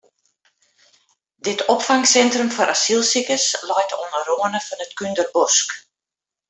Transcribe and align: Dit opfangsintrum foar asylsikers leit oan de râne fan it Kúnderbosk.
Dit 1.47 1.61
opfangsintrum 1.73 2.49
foar 2.55 2.69
asylsikers 2.75 3.45
leit 3.73 3.91
oan 3.99 4.11
de 4.15 4.21
râne 4.27 4.61
fan 4.67 4.83
it 4.85 4.91
Kúnderbosk. 4.99 5.69